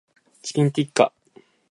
[0.41, 1.13] チキンティッカ